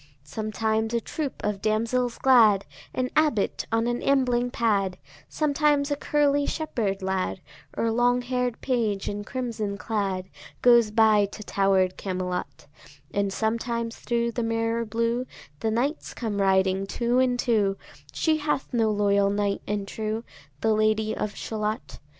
[0.23, 4.97] Sometimes a troop of damsels glad, An abbot on an ambling pad,
[5.29, 7.39] Sometimes a curly shepherd lad,
[7.77, 10.27] Or long hair'd page in crimson clad,
[10.63, 12.65] Goes by to tower'd Camelot;
[13.13, 15.27] And sometimes thro' the mirror blue
[15.59, 17.77] The knights come riding two and two:
[18.11, 20.23] She hath no loyal knight and true,
[20.61, 21.99] The Lady of Shalott.